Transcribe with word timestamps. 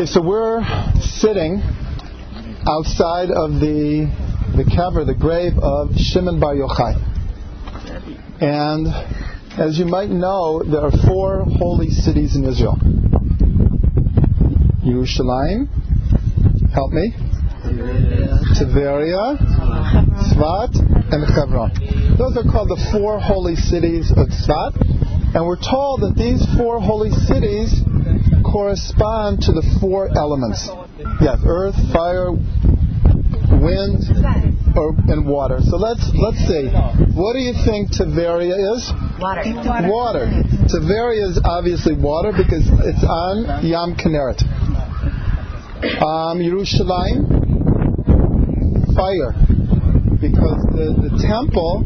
Okay, 0.00 0.06
so 0.06 0.22
we're 0.22 0.64
sitting 0.98 1.60
outside 2.66 3.28
of 3.28 3.60
the 3.60 4.08
the 4.56 4.64
kever, 4.64 5.04
the 5.04 5.12
grave 5.14 5.52
of 5.60 5.94
Shimon 5.94 6.40
Bar 6.40 6.54
Yochai. 6.54 6.96
And 8.40 8.88
as 9.60 9.78
you 9.78 9.84
might 9.84 10.08
know, 10.08 10.62
there 10.64 10.80
are 10.80 10.90
four 11.06 11.44
holy 11.44 11.90
cities 11.90 12.34
in 12.34 12.46
Israel. 12.46 12.78
Yerushalayim, 14.80 15.68
help 16.72 16.92
me. 16.92 17.12
Tiberia, 18.56 19.36
Tzvat, 20.32 20.80
and 21.12 21.28
Hebron. 21.28 22.16
Those 22.16 22.38
are 22.38 22.50
called 22.50 22.70
the 22.70 22.88
four 22.90 23.20
holy 23.20 23.56
cities 23.56 24.10
of 24.12 24.28
Tzvat. 24.28 25.34
And 25.34 25.44
we're 25.44 25.60
told 25.60 26.00
that 26.00 26.14
these 26.16 26.42
four 26.56 26.80
holy 26.80 27.10
cities 27.10 27.84
correspond 28.42 29.42
to 29.42 29.52
the 29.52 29.62
four 29.80 30.08
elements. 30.16 30.68
Yes, 31.20 31.38
earth, 31.46 31.76
fire, 31.92 32.32
wind, 33.60 34.04
or, 34.76 34.94
and 35.08 35.26
water. 35.26 35.58
So 35.60 35.76
let's 35.76 36.04
let's 36.14 36.38
see. 36.48 36.68
What 37.14 37.34
do 37.34 37.40
you 37.40 37.52
think 37.64 37.92
Tiberia 37.92 38.56
is? 38.76 38.92
Water. 39.20 39.42
Water. 39.88 40.26
Tiberia 40.68 41.28
is 41.28 41.40
obviously 41.44 41.94
water 41.94 42.32
because 42.32 42.64
it's 42.86 43.04
on 43.04 43.64
Yam 43.66 43.96
Kinneret. 43.96 44.42
Um, 45.80 46.38
Yerushalayim, 46.40 47.24
fire, 48.94 49.32
because 50.20 50.60
the, 50.76 50.92
the 51.08 51.12
temple, 51.20 51.84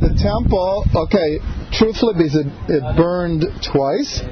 the 0.00 0.14
temple. 0.16 0.84
Okay, 0.96 1.38
truthfully, 1.72 2.14
because 2.16 2.36
it, 2.36 2.46
it 2.68 2.96
burned 2.96 3.44
twice, 3.60 4.22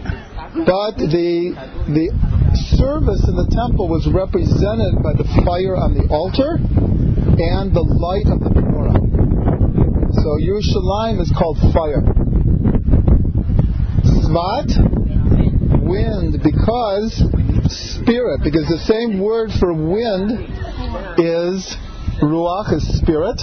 but 0.52 1.01
the 1.01 1.56
the 1.88 2.12
service 2.77 3.24
in 3.24 3.37
the 3.37 3.48
temple 3.48 3.88
was 3.88 4.05
represented 4.12 5.01
by 5.01 5.16
the 5.16 5.24
fire 5.48 5.77
on 5.77 5.97
the 5.97 6.05
altar 6.12 6.60
and 7.40 7.73
the 7.73 7.80
light 7.80 8.29
of 8.29 8.45
the 8.45 8.52
menorah. 8.52 9.01
So 10.13 10.37
Yerushalayim 10.37 11.21
is 11.24 11.32
called 11.32 11.57
fire. 11.73 12.04
Tzvat, 14.04 14.76
wind, 15.88 16.37
because 16.45 17.16
spirit, 17.73 18.45
because 18.45 18.69
the 18.69 18.85
same 18.85 19.21
word 19.21 19.51
for 19.59 19.73
wind 19.73 20.37
is 21.16 21.76
ruach, 22.21 22.76
is 22.76 22.85
spirit. 22.98 23.41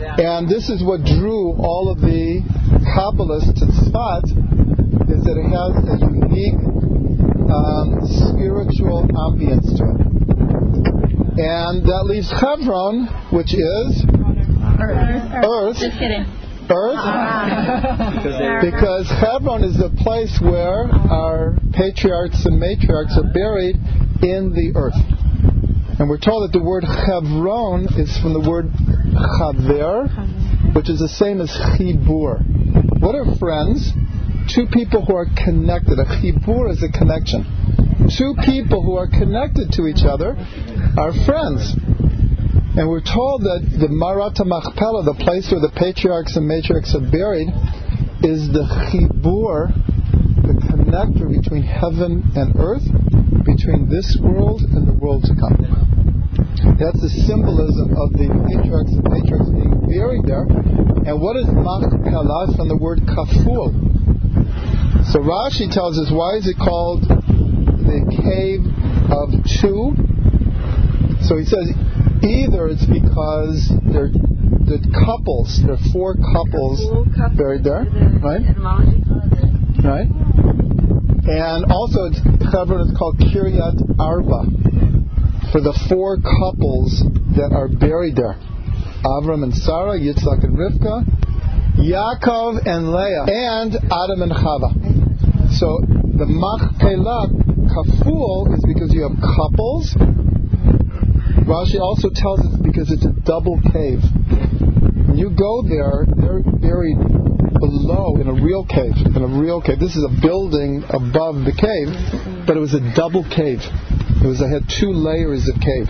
And 0.00 0.48
this 0.48 0.70
is 0.70 0.82
what 0.82 1.04
drew 1.04 1.52
all 1.52 1.92
of 1.92 2.00
the 2.00 2.40
Kabbalists 2.96 3.60
to 3.60 3.66
is 3.66 4.45
that 5.26 5.34
it 5.34 5.50
has 5.50 5.74
a 5.90 5.98
unique 6.06 6.54
um, 7.50 7.98
spiritual 8.30 9.10
ambience 9.10 9.66
to 9.74 9.82
it. 9.82 10.06
And 11.38 11.84
that 11.84 12.04
leaves 12.06 12.30
Hebron, 12.30 13.08
which 13.34 13.52
is 13.52 14.04
Earth. 14.80 15.44
earth. 15.44 15.76
Just 15.76 15.98
kidding. 15.98 16.24
Earth? 16.70 16.96
Because 18.62 19.08
Hebron 19.10 19.62
is 19.62 19.76
the 19.78 19.90
place 20.02 20.40
where 20.40 20.88
our 20.90 21.56
patriarchs 21.72 22.44
and 22.46 22.58
matriarchs 22.60 23.16
are 23.18 23.30
buried 23.32 23.76
in 24.22 24.52
the 24.54 24.72
earth. 24.74 24.96
And 25.98 26.08
we're 26.08 26.18
told 26.18 26.44
that 26.44 26.52
the 26.56 26.62
word 26.62 26.84
Hebron 26.84 27.86
is 27.98 28.16
from 28.18 28.32
the 28.32 28.40
word 28.48 28.70
Chaver, 29.14 30.08
which 30.74 30.88
is 30.90 30.98
the 30.98 31.08
same 31.08 31.40
as 31.40 31.50
Chibur. 31.50 32.42
What 33.00 33.14
are 33.14 33.24
friends? 33.36 33.92
Two 34.56 34.64
people 34.72 35.04
who 35.04 35.12
are 35.12 35.28
connected. 35.36 36.00
A 36.00 36.08
Chibur 36.16 36.72
is 36.72 36.80
a 36.80 36.88
connection. 36.88 37.44
Two 38.08 38.32
people 38.40 38.80
who 38.80 38.96
are 38.96 39.04
connected 39.04 39.68
to 39.76 39.84
each 39.84 40.00
other 40.00 40.32
are 40.96 41.12
friends. 41.28 41.76
And 42.72 42.88
we're 42.88 43.04
told 43.04 43.44
that 43.44 43.68
the 43.76 43.92
Marata 43.92 44.48
Machpelah, 44.48 45.04
the 45.04 45.20
place 45.20 45.52
where 45.52 45.60
the 45.60 45.68
patriarchs 45.76 46.40
and 46.40 46.48
matriarchs 46.48 46.96
are 46.96 47.04
buried, 47.04 47.52
is 48.24 48.48
the 48.48 48.64
chibur, 48.88 49.76
the 50.40 50.56
connector 50.72 51.28
between 51.28 51.60
heaven 51.60 52.24
and 52.32 52.56
earth, 52.56 52.88
between 53.44 53.92
this 53.92 54.16
world 54.24 54.64
and 54.72 54.88
the 54.88 54.96
world 54.96 55.20
to 55.28 55.36
come. 55.36 55.60
That's 56.80 57.00
the 57.04 57.12
symbolism 57.28 57.92
of 57.92 58.08
the 58.16 58.32
patriarchs 58.48 58.96
and 58.96 59.04
matriarchs 59.04 59.52
being 59.52 59.84
buried 59.84 60.24
there. 60.24 60.48
And 61.04 61.20
what 61.20 61.36
is 61.36 61.44
Machpelah? 61.44 62.56
From 62.56 62.68
the 62.72 62.78
word 62.80 63.04
kaful. 63.04 63.95
So 65.12 65.20
Rashi 65.20 65.70
tells 65.70 65.98
us 65.98 66.10
why 66.10 66.36
is 66.36 66.46
it 66.48 66.56
called 66.58 67.02
the 67.02 68.00
cave 68.10 68.66
of 69.10 69.30
two? 69.62 69.94
So 71.22 71.36
he 71.38 71.44
says 71.44 71.70
either 72.22 72.68
it's 72.68 72.84
because 72.86 73.70
they're 73.86 74.10
the 74.66 74.82
couples, 75.06 75.62
there 75.62 75.74
are 75.74 75.86
four 75.92 76.16
couples 76.18 76.82
buried 77.38 77.62
there, 77.62 77.86
right? 78.18 78.42
Right? 79.78 80.10
And 81.26 81.70
also, 81.70 82.10
it's, 82.10 82.18
Hebron 82.50 82.90
is 82.90 82.96
called 82.98 83.18
Kiryat 83.18 83.78
Arba 83.98 84.42
for 85.52 85.60
the 85.60 85.74
four 85.88 86.18
couples 86.18 86.98
that 87.38 87.54
are 87.54 87.68
buried 87.68 88.16
there: 88.16 88.34
Avram 89.06 89.44
and 89.44 89.54
Sarah, 89.54 89.98
Yitzhak 89.98 90.42
and 90.42 90.58
Rivka, 90.58 91.06
Yaakov 91.78 92.66
and 92.66 92.90
Leah, 92.90 93.26
and 93.30 93.74
Adam 93.74 94.22
and 94.22 94.32
Chava. 94.32 94.95
So 95.52 95.80
the 95.86 96.26
Machpelah 96.26 97.28
Kaful 97.70 98.54
is 98.54 98.64
because 98.66 98.92
you 98.92 99.02
have 99.02 99.16
couples. 99.20 99.94
Rashi 101.46 101.78
also 101.78 102.10
tells 102.10 102.40
us 102.40 102.58
because 102.62 102.90
it's 102.90 103.04
a 103.04 103.12
double 103.24 103.60
cave. 103.72 104.02
When 105.06 105.16
you 105.16 105.30
go 105.30 105.62
there, 105.62 106.04
they're 106.08 106.42
buried 106.42 106.98
below 106.98 108.16
in 108.20 108.28
a 108.28 108.34
real 108.34 108.66
cave. 108.66 108.96
In 109.14 109.22
a 109.22 109.26
real 109.40 109.62
cave. 109.62 109.78
This 109.78 109.94
is 109.94 110.04
a 110.04 110.20
building 110.20 110.82
above 110.88 111.44
the 111.44 111.54
cave, 111.54 111.94
but 112.46 112.56
it 112.56 112.60
was 112.60 112.74
a 112.74 112.82
double 112.94 113.22
cave. 113.24 113.60
It 113.62 114.26
was. 114.26 114.40
It 114.40 114.48
had 114.48 114.68
two 114.68 114.90
layers 114.90 115.48
of 115.48 115.60
cave. 115.60 115.88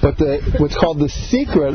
But 0.00 0.16
the, 0.18 0.56
what's 0.58 0.76
called 0.76 1.00
the 1.00 1.08
secret, 1.08 1.74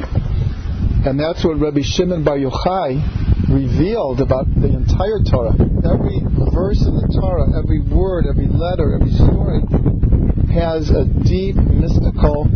and 1.06 1.20
that's 1.20 1.44
what 1.44 1.60
Rabbi 1.60 1.82
Shimon 1.84 2.24
Bar 2.24 2.38
Yochai 2.38 3.23
revealed 3.54 4.20
about 4.20 4.50
the 4.56 4.68
entire 4.68 5.22
Torah. 5.22 5.54
Every 5.54 6.20
verse 6.52 6.82
in 6.82 6.98
the 6.98 7.08
Torah, 7.22 7.54
every 7.58 7.80
word, 7.80 8.26
every 8.26 8.48
letter, 8.48 8.98
every 8.98 9.14
story 9.14 9.62
has 10.54 10.90
a 10.90 11.06
deep, 11.06 11.56
mystical, 11.56 12.50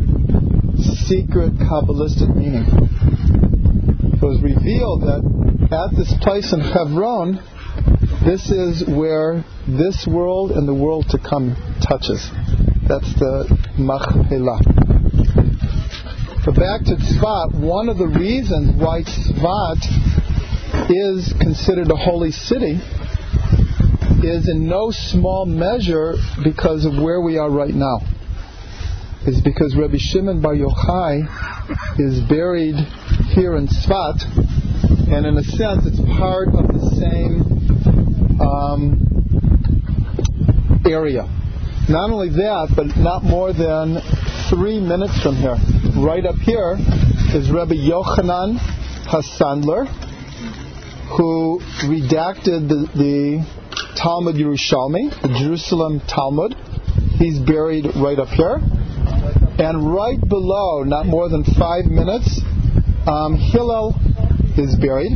secret, 1.05 1.53
Kabbalistic 1.57 2.33
meaning. 2.35 2.65
It 4.13 4.21
was 4.21 4.41
revealed 4.41 5.01
that 5.03 5.21
at 5.71 5.95
this 5.95 6.13
place 6.21 6.53
in 6.53 6.59
Hebron, 6.61 7.39
this 8.25 8.49
is 8.49 8.83
where 8.87 9.43
this 9.67 10.07
world 10.07 10.51
and 10.51 10.67
the 10.67 10.73
world 10.73 11.05
to 11.09 11.19
come 11.19 11.55
touches. 11.81 12.29
That's 12.87 13.13
the 13.15 13.45
Machpelah. 13.77 14.61
But 16.45 16.55
back 16.55 16.85
to 16.85 16.95
Tzvat, 16.95 17.59
one 17.59 17.89
of 17.89 17.97
the 17.97 18.07
reasons 18.07 18.81
why 18.81 19.03
Tzvat 19.03 20.26
is 20.89 21.33
considered 21.39 21.91
a 21.91 21.95
holy 21.95 22.31
city 22.31 22.79
is 24.23 24.49
in 24.49 24.67
no 24.67 24.89
small 24.91 25.45
measure 25.45 26.15
because 26.43 26.85
of 26.85 26.93
where 27.01 27.21
we 27.21 27.37
are 27.37 27.49
right 27.49 27.73
now. 27.73 27.99
Is 29.25 29.41
because 29.41 29.75
Rabbi 29.75 29.97
Shimon 29.97 30.41
Bar 30.41 30.55
Yochai 30.55 31.99
is 31.99 32.21
buried 32.29 32.75
here 33.35 33.57
in 33.57 33.67
Tzvat, 33.67 34.23
and 35.11 35.25
in 35.25 35.37
a 35.37 35.43
sense, 35.43 35.85
it's 35.85 35.99
part 36.17 36.47
of 36.49 36.67
the 36.67 36.79
same 36.95 38.39
um, 38.39 39.03
area. 40.89 41.27
Not 41.89 42.09
only 42.09 42.29
that, 42.29 42.73
but 42.75 42.97
not 42.97 43.23
more 43.23 43.53
than 43.53 43.99
three 44.49 44.79
minutes 44.79 45.21
from 45.21 45.35
here, 45.35 45.57
right 45.97 46.25
up 46.25 46.35
here, 46.35 46.77
is 47.33 47.51
Rabbi 47.51 47.75
Yochanan 47.75 48.57
HaSandlar, 49.07 50.06
who 51.15 51.59
redacted 51.87 52.67
the, 52.67 52.89
the 52.95 53.45
Talmud 53.95 54.35
Yerushalmi, 54.35 55.09
the 55.21 55.29
Jerusalem 55.39 56.01
Talmud. 56.07 56.55
He's 57.17 57.39
buried 57.39 57.85
right 57.95 58.19
up 58.19 58.27
here. 58.29 58.59
And 59.59 59.91
right 59.91 60.19
below, 60.19 60.83
not 60.83 61.05
more 61.05 61.29
than 61.29 61.43
five 61.43 61.85
minutes, 61.85 62.41
um, 63.07 63.35
Hillel 63.35 63.95
is 64.57 64.75
buried. 64.75 65.13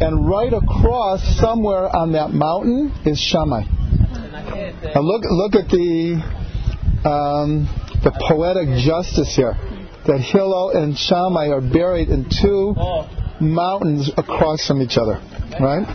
And 0.00 0.28
right 0.28 0.52
across, 0.52 1.40
somewhere 1.40 1.88
on 1.94 2.12
that 2.12 2.30
mountain, 2.30 2.92
is 3.04 3.18
Shammai. 3.18 3.62
Now 4.94 5.00
look, 5.00 5.22
look 5.24 5.54
at 5.54 5.68
the 5.70 6.22
um, 7.04 7.66
the 8.04 8.12
poetic 8.28 8.68
justice 8.84 9.34
here. 9.34 9.56
That 10.06 10.20
Hillel 10.20 10.70
and 10.70 10.96
Shammai 10.96 11.48
are 11.48 11.60
buried 11.60 12.10
in 12.10 12.28
two 12.30 12.74
mountains 13.40 14.10
across 14.16 14.66
from 14.66 14.82
each 14.82 14.96
other, 14.96 15.20
right? 15.60 15.86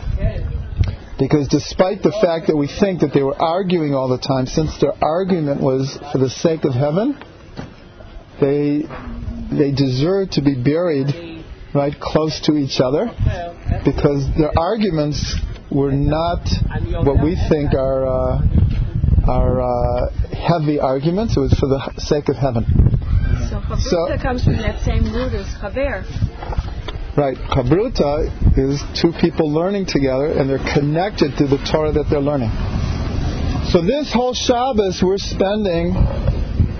Because 1.19 1.47
despite 1.47 2.01
the 2.01 2.11
fact 2.11 2.47
that 2.47 2.57
we 2.57 2.67
think 2.67 3.01
that 3.01 3.13
they 3.13 3.21
were 3.21 3.39
arguing 3.39 3.93
all 3.93 4.09
the 4.09 4.17
time, 4.17 4.47
since 4.47 4.79
their 4.79 4.93
argument 5.03 5.61
was 5.61 5.99
for 6.11 6.17
the 6.17 6.29
sake 6.29 6.63
of 6.65 6.73
heaven, 6.73 7.15
they 8.39 8.83
they 9.51 9.71
deserve 9.71 10.31
to 10.31 10.41
be 10.41 10.55
buried 10.55 11.43
right 11.75 11.93
close 11.99 12.41
to 12.45 12.53
each 12.53 12.79
other 12.81 13.05
because 13.85 14.27
their 14.35 14.51
arguments 14.57 15.39
were 15.69 15.91
not 15.91 16.41
what 17.05 17.23
we 17.23 17.35
think 17.49 17.73
are 17.73 18.07
uh, 18.07 18.41
are 19.27 19.61
uh, 19.61 20.09
heavy 20.33 20.79
arguments. 20.79 21.37
It 21.37 21.39
was 21.39 21.53
for 21.53 21.67
the 21.67 21.93
sake 21.97 22.29
of 22.29 22.35
heaven. 22.35 22.65
So 23.49 23.61
So- 23.77 24.17
comes 24.17 24.43
from 24.43 24.57
that 24.57 24.81
same 24.83 25.03
root 25.13 25.33
as 25.33 25.45
Chaver. 25.61 26.03
Right, 27.21 27.37
Chavruta 27.37 28.57
is 28.57 28.81
two 28.99 29.11
people 29.21 29.53
learning 29.53 29.85
together 29.85 30.25
and 30.25 30.49
they're 30.49 30.73
connected 30.73 31.37
to 31.37 31.45
the 31.45 31.59
Torah 31.71 31.91
that 31.91 32.05
they're 32.09 32.19
learning. 32.19 32.49
So 33.69 33.85
this 33.85 34.11
whole 34.11 34.33
Shabbos 34.33 35.03
we're 35.03 35.19
spending 35.19 35.93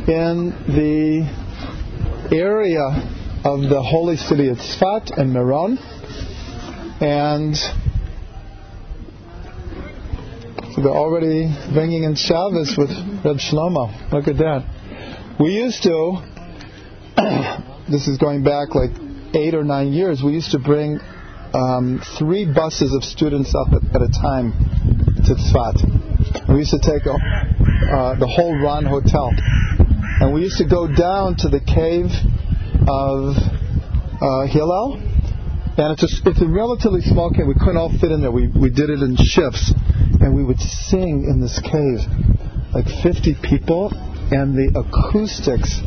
in 0.10 0.50
the 0.66 2.36
area 2.36 2.82
of 3.46 3.70
the 3.70 3.84
holy 3.84 4.18
city 4.18 4.48
of 4.48 4.58
Tzfat 4.58 5.16
and 5.16 5.32
Meron. 5.32 5.78
And 7.00 7.54
they're 10.76 10.90
already 10.90 11.56
bringing 11.72 12.04
in 12.04 12.16
Shabbos 12.16 12.76
with 12.80 12.90
Reb 13.24 13.38
Shlomo. 13.38 14.12
Look 14.12 14.28
at 14.28 14.38
that. 14.38 14.66
We 15.40 15.52
used 15.52 15.84
to, 15.84 16.24
this 17.92 18.08
is 18.08 18.18
going 18.18 18.44
back 18.44 18.74
like 18.74 19.11
eight 19.34 19.56
or 19.56 19.64
nine 19.64 19.94
years, 19.94 20.22
we 20.24 20.34
used 20.34 20.52
to 20.52 20.60
bring 20.60 21.00
um, 21.54 22.02
three 22.18 22.46
buses 22.46 22.94
of 22.94 23.04
students 23.04 23.54
up 23.56 23.74
at, 23.74 23.84
at 23.96 24.02
a 24.02 24.12
time 24.22 24.54
to 25.26 25.34
Tzfat. 25.36 26.50
We 26.50 26.60
used 26.60 26.72
to 26.72 26.80
take 26.80 27.06
a, 27.06 27.16
uh, 27.16 28.20
the 28.20 28.28
whole 28.28 28.58
Ron 28.58 28.86
Hotel. 28.86 29.32
And 30.22 30.34
we 30.34 30.42
used 30.42 30.58
to 30.58 30.68
go 30.68 30.88
down 30.88 31.36
to 31.40 31.50
the 31.50 31.60
cave 31.60 32.12
of 32.88 33.36
uh, 34.22 34.48
Hillel. 34.48 35.02
And 35.78 35.98
it's 35.98 36.04
a, 36.04 36.30
it's 36.30 36.42
a 36.42 36.48
relatively 36.48 37.02
small 37.02 37.32
cave. 37.32 37.48
We 37.48 37.56
couldn't 37.56 37.78
all 37.78 37.92
fit 38.00 38.12
in 38.12 38.22
there. 38.22 38.32
We, 38.32 38.48
we 38.48 38.70
did 38.70 38.90
it 38.90 39.02
in 39.02 39.18
shifts. 39.18 39.74
And 40.20 40.36
we 40.36 40.44
would 40.44 40.60
sing 40.60 41.26
in 41.26 41.42
this 41.42 41.60
cave, 41.60 42.06
like 42.74 42.86
50 43.02 43.36
people, 43.42 43.92
and 44.32 44.54
the 44.56 44.78
acoustics 44.78 45.82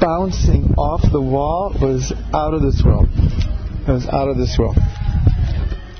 bouncing 0.00 0.74
off 0.76 1.02
the 1.10 1.20
wall 1.20 1.74
was 1.80 2.12
out 2.34 2.54
of 2.54 2.62
this 2.62 2.82
world. 2.84 3.08
It 3.12 3.90
was 3.90 4.06
out 4.08 4.28
of 4.28 4.36
this 4.36 4.56
world. 4.58 4.76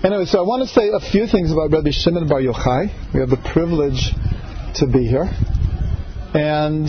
Anyway, 0.05 0.25
so 0.25 0.39
I 0.39 0.43
want 0.43 0.63
to 0.63 0.69
say 0.69 0.89
a 0.89 1.01
few 1.01 1.27
things 1.27 1.51
about 1.53 1.71
Rabbi 1.73 1.91
Shimon 1.91 2.29
Bar 2.29 2.41
Yochai. 2.41 3.15
We 3.15 3.21
have 3.21 3.31
the 3.31 3.43
privilege 3.53 4.13
to 4.77 4.87
be 4.87 5.07
here. 5.07 5.29
And 6.35 6.89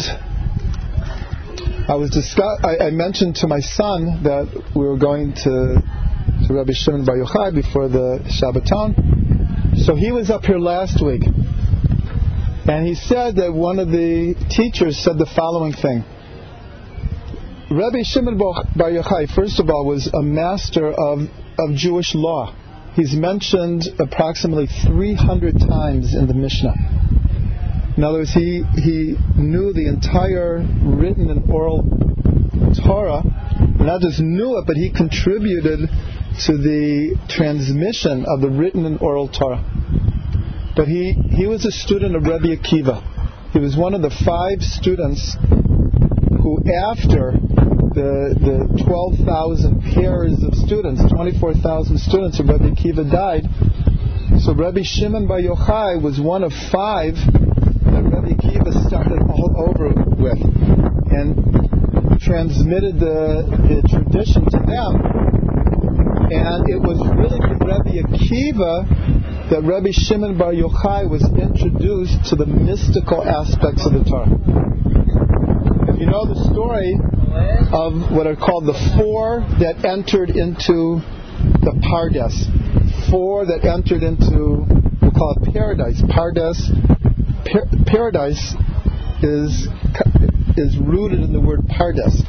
I 1.89 1.95
was 1.95 2.09
discuss- 2.09 2.59
I, 2.63 2.87
I 2.87 2.89
mentioned 2.91 3.37
to 3.37 3.47
my 3.47 3.61
son 3.61 4.23
that 4.23 4.47
we 4.75 4.85
were 4.85 4.97
going 4.97 5.33
to, 5.33 5.81
to 6.47 6.53
Rabbi 6.53 6.73
Shimon 6.73 7.05
Bar 7.05 7.17
Yochai 7.17 7.55
before 7.55 7.87
the 7.87 8.19
Shabbaton. 8.27 9.85
So 9.85 9.95
he 9.95 10.11
was 10.11 10.29
up 10.29 10.45
here 10.45 10.59
last 10.59 11.01
week. 11.03 11.23
And 11.25 12.85
he 12.85 12.95
said 12.95 13.37
that 13.37 13.53
one 13.53 13.79
of 13.79 13.89
the 13.89 14.35
teachers 14.49 14.97
said 14.97 15.17
the 15.17 15.25
following 15.25 15.71
thing. 15.71 16.03
Rabbi 17.69 18.03
Shimon 18.03 18.37
Bar 18.37 18.63
Yochai, 18.91 19.29
first 19.35 19.59
of 19.59 19.69
all, 19.69 19.85
was 19.85 20.07
a 20.07 20.21
master 20.21 20.87
of, 20.87 21.19
of 21.59 21.75
Jewish 21.75 22.15
law. 22.15 22.55
He's 22.93 23.13
mentioned 23.13 23.83
approximately 23.99 24.67
300 24.67 25.59
times 25.59 26.15
in 26.15 26.27
the 26.27 26.33
Mishnah. 26.33 26.73
In 27.97 28.05
other 28.05 28.19
words, 28.19 28.31
he, 28.31 28.63
he 28.73 29.17
knew 29.35 29.73
the 29.73 29.85
entire 29.85 30.65
written 30.81 31.29
and 31.29 31.51
oral 31.51 31.83
Torah. 32.85 33.23
Not 33.83 33.99
just 33.99 34.21
knew 34.21 34.59
it, 34.59 34.63
but 34.65 34.77
he 34.77 34.89
contributed 34.89 35.89
to 36.45 36.57
the 36.57 37.17
transmission 37.27 38.25
of 38.29 38.39
the 38.39 38.49
written 38.49 38.85
and 38.85 39.01
oral 39.01 39.27
Torah. 39.27 39.61
But 40.73 40.87
he, 40.87 41.11
he 41.31 41.47
was 41.47 41.65
a 41.65 41.71
student 41.71 42.15
of 42.15 42.23
Rabbi 42.23 42.55
Akiva. 42.55 43.51
He 43.51 43.59
was 43.59 43.75
one 43.75 43.93
of 43.93 44.01
the 44.01 44.11
five 44.25 44.61
students 44.61 45.35
who, 46.47 46.63
after 46.71 47.33
the, 47.97 48.37
the 48.37 48.83
12,000 48.85 49.81
pairs 49.97 50.37
of 50.45 50.53
students, 50.53 51.01
24,000 51.09 51.97
students 51.97 52.37
of 52.39 52.45
Rabbi 52.45 52.69
Akiva 52.69 53.09
died, 53.09 53.49
so 54.45 54.53
Rabbi 54.53 54.85
Shimon 54.85 55.25
Bar 55.25 55.41
Yochai 55.41 55.97
was 55.97 56.21
one 56.21 56.43
of 56.45 56.53
five 56.69 57.17
that 57.17 58.03
Rabbi 58.05 58.37
Akiva 58.37 58.69
started 58.85 59.17
all 59.25 59.49
over 59.65 59.97
with 60.13 60.37
and 61.09 62.21
transmitted 62.21 63.01
the, 63.01 63.49
the 63.65 63.81
tradition 63.89 64.45
to 64.45 64.59
them. 64.61 64.91
And 66.29 66.69
it 66.69 66.77
was 66.77 67.01
really 67.17 67.41
from 67.49 67.65
Rabbi 67.65 67.97
Akiva 67.97 69.49
that 69.49 69.63
Rabbi 69.65 69.89
Shimon 69.89 70.37
Bar 70.37 70.53
Yochai 70.53 71.09
was 71.09 71.25
introduced 71.33 72.29
to 72.29 72.35
the 72.35 72.45
mystical 72.45 73.25
aspects 73.25 73.87
of 73.87 73.93
the 73.93 74.03
Torah. 74.05 74.29
If 75.89 75.97
you 75.97 76.05
know 76.05 76.29
the 76.29 76.37
story 76.53 76.93
of 77.73 78.11
what 78.11 78.27
are 78.27 78.35
called 78.35 78.65
the 78.65 78.77
four 78.97 79.41
that 79.59 79.83
entered 79.83 80.29
into 80.29 81.01
the 81.61 81.73
Pardes, 81.83 82.47
four 83.09 83.45
that 83.45 83.65
entered 83.65 84.03
into, 84.03 84.65
we 85.01 85.11
call 85.11 85.35
it 85.37 85.53
paradise. 85.53 86.01
Pardes, 86.03 86.57
par- 87.45 87.67
paradise 87.85 88.55
is 89.21 89.67
is 90.57 90.77
rooted 90.77 91.19
in 91.19 91.33
the 91.33 91.39
word 91.39 91.61
Pardes. 91.67 92.23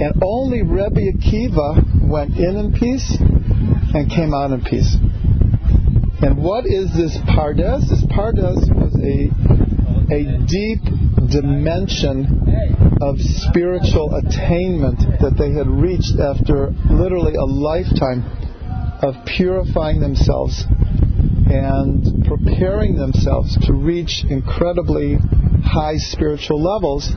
And 0.00 0.22
only 0.22 0.62
Rabbi 0.62 1.12
Akiva 1.12 2.08
went 2.08 2.36
in 2.36 2.56
in 2.56 2.72
peace 2.72 3.16
and 3.94 4.10
came 4.10 4.32
out 4.32 4.50
in 4.52 4.62
peace. 4.62 4.96
And 6.22 6.42
what 6.42 6.64
is 6.66 6.92
this 6.96 7.16
Pardes? 7.28 7.88
This 7.88 8.04
Pardes 8.04 8.68
was 8.72 8.96
a, 8.96 9.28
a 10.10 10.22
deep 10.46 10.82
dimension 11.28 12.96
of 13.00 13.20
spiritual 13.20 14.14
attainment 14.14 15.00
that 15.20 15.34
they 15.36 15.52
had 15.52 15.66
reached 15.66 16.18
after 16.20 16.70
literally 16.90 17.34
a 17.34 17.44
lifetime 17.44 18.24
of 19.02 19.14
purifying 19.26 20.00
themselves 20.00 20.64
and 21.48 22.24
preparing 22.24 22.96
themselves 22.96 23.56
to 23.66 23.72
reach 23.72 24.24
incredibly 24.28 25.16
high 25.64 25.96
spiritual 25.96 26.62
levels. 26.62 27.12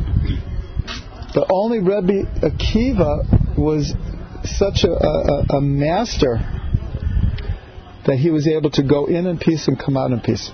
But 1.34 1.48
only 1.51 1.79
Rebbe 1.79 2.25
Akiva 2.41 3.58
was 3.58 3.93
such 4.43 4.84
a, 4.84 4.91
a, 4.91 5.58
a 5.58 5.62
master 5.62 6.39
that 8.08 8.17
he 8.17 8.31
was 8.31 8.48
able 8.48 8.72
to 8.72 8.84
go 8.84 9.05
in 9.05 9.27
in 9.27 9.38
peace 9.38 9.67
and 9.67 9.77
come 9.77 9.96
out 9.96 10.12
in 10.12 10.19
peace. 10.22 10.51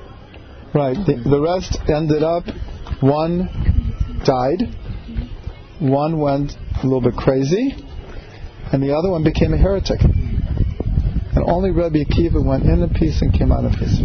Right. 0.75 0.97
The, 0.97 1.15
the 1.23 1.39
rest 1.39 1.79
ended 1.87 2.21
up, 2.21 2.43
one 2.99 3.47
died, 4.25 4.59
one 5.79 6.19
went 6.19 6.51
a 6.51 6.83
little 6.83 6.99
bit 6.99 7.15
crazy, 7.15 7.73
and 8.73 8.83
the 8.83 8.93
other 8.93 9.09
one 9.09 9.23
became 9.23 9.53
a 9.53 9.57
heretic. 9.57 10.01
And 10.03 11.43
only 11.47 11.71
Rebbe 11.71 12.03
Akiva 12.03 12.43
went 12.43 12.65
in 12.65 12.83
in 12.83 12.89
peace 12.89 13.21
and 13.21 13.31
came 13.31 13.53
out 13.53 13.63
of 13.63 13.71
peace. 13.79 14.01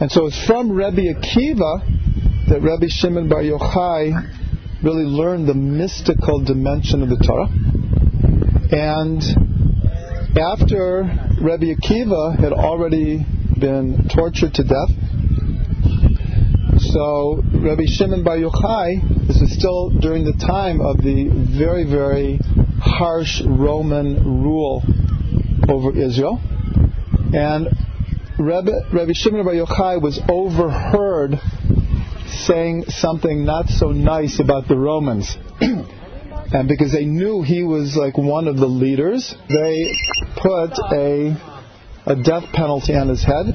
And 0.00 0.10
so 0.10 0.24
it's 0.24 0.46
from 0.46 0.72
Rebbe 0.72 1.12
Akiva 1.12 2.48
that 2.48 2.62
Rebbe 2.62 2.88
Shimon 2.88 3.28
Bar 3.28 3.42
Yochai 3.42 4.82
really 4.82 5.04
learned 5.04 5.46
the 5.46 5.52
mystical 5.52 6.42
dimension 6.42 7.02
of 7.02 7.10
the 7.10 7.18
Torah. 7.20 7.52
And 8.72 9.20
after 10.38 11.02
Rebbe 11.38 11.76
Akiva 11.76 12.38
had 12.40 12.54
already 12.54 13.26
been 13.60 14.08
tortured 14.08 14.54
to 14.54 14.64
death, 14.64 15.07
so 16.92 17.42
Rabbi 17.52 17.82
Shimon 17.86 18.24
Bar 18.24 18.36
Yochai, 18.38 19.26
this 19.26 19.40
was 19.40 19.52
still 19.52 19.90
during 19.90 20.24
the 20.24 20.32
time 20.32 20.80
of 20.80 20.96
the 20.98 21.28
very, 21.28 21.84
very 21.84 22.38
harsh 22.80 23.42
Roman 23.44 24.42
rule 24.42 24.82
over 25.68 25.96
Israel. 25.96 26.40
And 27.34 27.68
Rabbi, 28.38 28.72
Rabbi 28.92 29.12
Shimon 29.12 29.44
Bar 29.44 29.54
Yochai 29.54 30.00
was 30.00 30.18
overheard 30.28 31.38
saying 32.46 32.84
something 32.88 33.44
not 33.44 33.68
so 33.68 33.90
nice 33.90 34.40
about 34.40 34.68
the 34.68 34.76
Romans. 34.78 35.36
and 35.60 36.68
because 36.68 36.92
they 36.92 37.04
knew 37.04 37.42
he 37.42 37.64
was 37.64 37.96
like 37.96 38.16
one 38.16 38.48
of 38.48 38.56
the 38.56 38.66
leaders, 38.66 39.34
they 39.48 39.92
put 40.36 40.72
a, 40.92 41.36
a 42.06 42.16
death 42.16 42.44
penalty 42.54 42.94
on 42.94 43.08
his 43.08 43.22
head, 43.22 43.46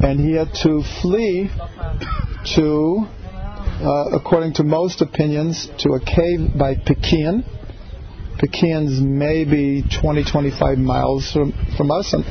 and 0.00 0.20
he 0.20 0.32
had 0.32 0.52
to 0.62 0.82
flee 1.02 1.50
to, 2.56 3.06
uh, 3.06 4.16
according 4.16 4.54
to 4.54 4.64
most 4.64 5.00
opinions, 5.00 5.68
to 5.78 5.94
a 5.94 6.00
cave 6.00 6.56
by 6.58 6.74
Pekin. 6.74 7.44
Pekin's 8.38 9.00
maybe 9.00 9.84
20, 10.00 10.24
25 10.24 10.78
miles 10.78 11.30
from, 11.32 11.52
from 11.76 11.90
us 11.90 12.12
in, 12.12 12.22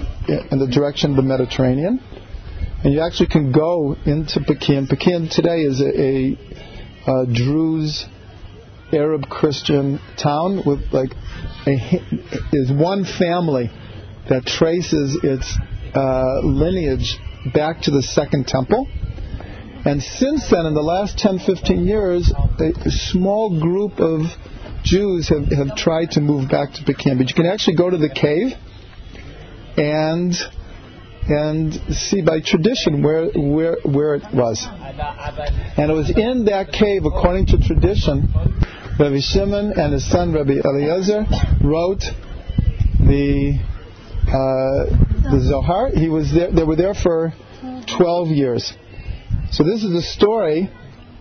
in 0.51 0.59
the 0.59 0.67
direction 0.67 1.11
of 1.11 1.17
the 1.17 1.23
Mediterranean. 1.23 2.01
And 2.83 2.93
you 2.93 3.01
actually 3.01 3.27
can 3.27 3.51
go 3.51 3.95
into 4.05 4.41
Pekin. 4.41 4.87
Pekin 4.87 5.29
today 5.29 5.61
is 5.61 5.79
a, 5.79 6.01
a, 6.01 6.37
a 7.07 7.25
Druze 7.33 8.05
Arab 8.91 9.27
Christian 9.29 9.99
town 10.21 10.63
with 10.65 10.81
like 10.91 11.11
a, 11.65 11.71
is 12.51 12.71
one 12.71 13.05
family 13.05 13.71
that 14.29 14.45
traces 14.45 15.19
its 15.23 15.57
uh, 15.95 16.41
lineage 16.43 17.17
back 17.53 17.81
to 17.81 17.91
the 17.91 18.01
Second 18.01 18.47
Temple. 18.47 18.87
And 19.85 20.01
since 20.01 20.49
then, 20.49 20.65
in 20.65 20.73
the 20.73 20.81
last 20.81 21.17
10, 21.17 21.39
15 21.39 21.85
years, 21.85 22.31
a 22.59 22.89
small 22.89 23.59
group 23.59 23.99
of 23.99 24.21
Jews 24.83 25.29
have, 25.29 25.45
have 25.51 25.75
tried 25.75 26.11
to 26.11 26.21
move 26.21 26.49
back 26.49 26.73
to 26.73 26.83
Pekin. 26.83 27.17
But 27.17 27.27
you 27.29 27.35
can 27.35 27.45
actually 27.45 27.75
go 27.75 27.89
to 27.89 27.97
the 27.97 28.09
cave 28.09 28.53
and 29.77 30.33
and 31.25 31.73
see 31.95 32.21
by 32.21 32.41
tradition 32.41 33.01
where 33.01 33.29
where 33.31 33.77
where 33.83 34.15
it 34.15 34.23
was. 34.33 34.65
And 34.67 35.89
it 35.89 35.93
was 35.93 36.09
in 36.09 36.45
that 36.45 36.71
cave, 36.71 37.05
according 37.05 37.47
to 37.47 37.57
tradition, 37.57 38.27
Rabbi 38.99 39.19
Shimon 39.19 39.73
and 39.79 39.93
his 39.93 40.09
son 40.09 40.33
Rabbi 40.33 40.59
Eliezer 40.63 41.25
wrote 41.63 42.03
the 42.99 43.59
uh, 44.27 45.31
the 45.31 45.41
Zohar. 45.47 45.89
He 45.89 46.09
was 46.09 46.31
there. 46.33 46.51
They 46.51 46.63
were 46.63 46.75
there 46.75 46.93
for 46.93 47.33
12 47.97 48.27
years. 48.29 48.73
So 49.53 49.63
this 49.63 49.83
is 49.83 49.91
the 49.91 50.01
story, 50.01 50.67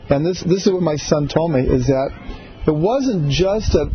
and 0.09 0.25
this 0.25 0.43
this 0.43 0.67
is 0.67 0.73
what 0.73 0.81
my 0.81 0.97
son 0.97 1.29
told 1.29 1.53
me 1.53 1.61
is 1.61 1.89
that 1.89 2.11
it 2.67 2.75
wasn't 2.75 3.31
just 3.31 3.73
that 3.73 3.93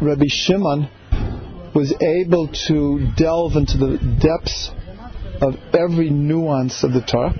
Rabbi 0.00 0.24
Shimon 0.28 0.88
was 1.74 1.92
able 2.00 2.48
to 2.68 3.12
delve 3.18 3.54
into 3.54 3.76
the 3.76 3.98
depths 4.18 4.70
of 5.42 5.56
every 5.74 6.08
nuance 6.08 6.84
of 6.84 6.94
the 6.94 7.02
Torah, 7.02 7.34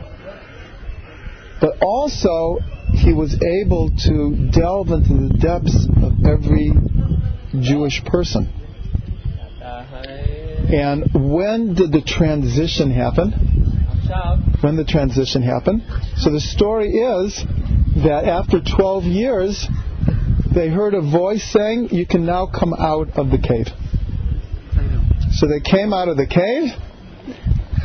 but 1.59 1.79
also 1.81 2.59
he 2.93 3.15
was 3.15 3.33
able 3.65 3.89
to 3.89 4.51
delve 4.53 4.91
into 4.91 5.29
the 5.29 5.39
depths 5.39 5.89
of 6.03 6.23
every 6.27 6.71
Jewish 7.63 8.05
person. 8.05 8.53
Uh-huh. 9.63 10.03
And 10.69 11.09
when 11.15 11.73
did 11.73 11.93
the 11.93 12.03
transition 12.03 12.91
happen? 12.91 13.56
When 14.63 14.77
the 14.77 14.85
transition 14.85 15.43
happened? 15.43 15.83
So 16.17 16.31
the 16.31 16.41
story 16.41 16.91
is 16.91 17.45
that 18.05 18.25
after 18.27 18.61
12 18.61 19.05
years, 19.05 19.67
they 20.55 20.69
heard 20.69 20.95
a 20.95 21.03
voice 21.03 21.45
saying, 21.53 21.91
You 21.93 22.07
can 22.07 22.25
now 22.25 22.47
come 22.47 22.73
out 22.73 23.19
of 23.19 23.31
the 23.31 23.39
cave. 23.39 23.67
So 25.33 25.47
they 25.47 25.61
came 25.61 25.93
out 25.93 26.09
of 26.09 26.17
the 26.17 26.27
cave, 26.27 26.73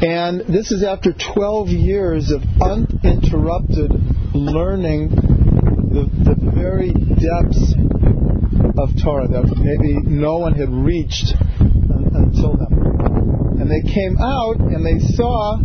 and 0.02 0.42
this 0.42 0.72
is 0.72 0.84
after 0.84 1.12
12 1.12 1.70
years 1.70 2.32
of 2.32 2.42
uninterrupted 2.62 3.92
learning 4.34 5.10
the, 5.92 6.08
the 6.24 6.52
very 6.56 6.94
depths 6.94 7.76
of 8.78 8.90
Torah 9.04 9.28
that 9.28 9.44
maybe 9.58 10.00
no 10.08 10.38
one 10.38 10.54
had 10.54 10.70
reached 10.70 11.36
until 11.60 12.56
then. 12.56 13.60
And 13.60 13.70
they 13.70 13.82
came 13.92 14.18
out 14.18 14.58
and 14.60 14.86
they 14.86 15.00
saw 15.16 15.60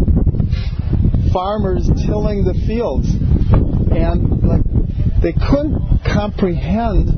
farmers 1.36 1.84
tilling 2.06 2.48
the 2.48 2.56
fields. 2.66 3.12
And 3.92 4.40
like 4.40 4.64
they 5.20 5.36
couldn't 5.36 6.00
comprehend 6.00 7.12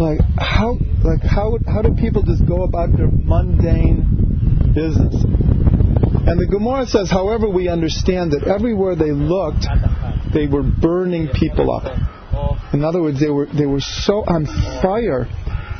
like 0.00 0.18
how 0.36 0.74
like 1.04 1.22
how 1.22 1.58
how 1.66 1.82
do 1.82 1.94
people 1.94 2.22
just 2.22 2.44
go 2.44 2.64
about 2.64 2.90
their 2.96 3.06
mundane 3.06 4.72
business? 4.74 5.14
And 6.20 6.38
the 6.38 6.46
Gemara 6.46 6.86
says, 6.86 7.08
however, 7.10 7.48
we 7.48 7.68
understand 7.68 8.32
that 8.32 8.46
everywhere 8.46 8.94
they 8.96 9.12
looked, 9.12 9.66
they 10.34 10.46
were 10.46 10.62
burning 10.62 11.28
people 11.32 11.70
up. 11.70 11.86
In 12.74 12.84
other 12.84 13.00
words, 13.00 13.20
they 13.20 13.30
were 13.30 13.46
they 13.46 13.66
were 13.66 13.80
so 13.80 14.24
on 14.26 14.46
fire 14.82 15.28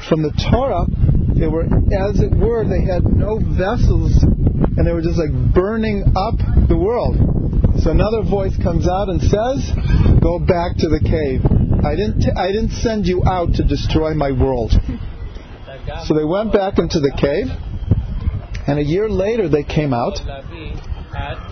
from 0.08 0.22
the 0.22 0.30
Torah, 0.50 0.86
they 1.34 1.48
were 1.48 1.64
as 1.64 2.20
it 2.20 2.30
were, 2.30 2.62
they 2.62 2.86
had 2.86 3.04
no 3.04 3.38
vessels 3.38 4.24
and 4.76 4.86
they 4.86 4.92
were 4.92 5.02
just 5.02 5.18
like 5.18 5.32
burning 5.54 6.04
up 6.16 6.36
the 6.68 6.76
world. 6.76 7.16
So 7.80 7.90
another 7.90 8.22
voice 8.22 8.56
comes 8.62 8.86
out 8.86 9.08
and 9.08 9.20
says, 9.20 9.72
"Go 10.20 10.38
back 10.38 10.76
to 10.78 10.88
the 10.88 11.00
cave. 11.00 11.44
I 11.84 11.96
didn't 11.96 12.20
t- 12.20 12.32
I 12.36 12.52
didn't 12.52 12.72
send 12.72 13.06
you 13.06 13.24
out 13.26 13.54
to 13.54 13.64
destroy 13.64 14.14
my 14.14 14.32
world." 14.32 14.72
So 16.04 16.14
they 16.14 16.24
went 16.24 16.52
back 16.52 16.78
into 16.78 17.00
the 17.00 17.10
cave, 17.10 17.50
and 18.66 18.78
a 18.78 18.84
year 18.84 19.08
later 19.08 19.48
they 19.48 19.62
came 19.64 19.94
out, 19.94 20.20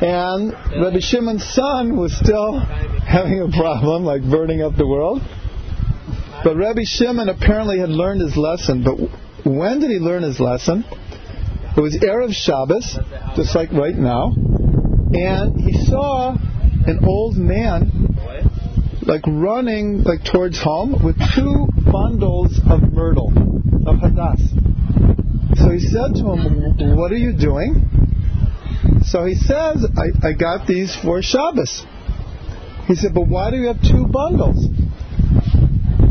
and 0.02 0.52
Rabbi 0.52 1.00
Shimon's 1.00 1.44
son 1.44 1.96
was 1.96 2.16
still 2.16 2.58
having 3.18 3.40
a 3.40 3.48
problem, 3.48 4.04
like 4.04 4.22
burning 4.22 4.62
up 4.62 4.76
the 4.76 4.86
world. 4.86 5.22
But 6.44 6.56
Rabbi 6.56 6.82
Shimon 6.84 7.28
apparently 7.28 7.78
had 7.78 7.88
learned 7.88 8.20
his 8.20 8.36
lesson. 8.36 8.84
But 8.84 8.96
when 9.44 9.80
did 9.80 9.90
he 9.90 9.98
learn 9.98 10.22
his 10.22 10.38
lesson? 10.38 10.84
It 11.78 11.80
was 11.80 11.94
Erev 11.94 12.32
Shabbos, 12.34 12.98
just 13.36 13.54
like 13.54 13.70
right 13.70 13.94
now, 13.94 14.32
and 14.34 15.60
he 15.60 15.84
saw 15.86 16.32
an 16.32 17.04
old 17.06 17.36
man 17.36 18.16
like 19.02 19.22
running 19.28 20.02
like 20.02 20.24
towards 20.24 20.60
home 20.60 20.96
with 21.04 21.14
two 21.36 21.68
bundles 21.88 22.60
of 22.68 22.92
myrtle, 22.92 23.28
of 23.86 23.94
hadass. 24.00 24.42
So 25.56 25.70
he 25.70 25.78
said 25.78 26.16
to 26.16 26.34
him, 26.34 26.96
What 26.96 27.12
are 27.12 27.16
you 27.16 27.32
doing? 27.38 27.88
So 29.04 29.24
he 29.24 29.36
says, 29.36 29.86
I, 29.96 30.30
I 30.30 30.32
got 30.32 30.66
these 30.66 30.96
for 30.96 31.22
Shabbos. 31.22 31.86
He 32.88 32.96
said, 32.96 33.14
But 33.14 33.28
why 33.28 33.52
do 33.52 33.56
you 33.56 33.68
have 33.68 33.80
two 33.80 34.08
bundles? 34.08 34.66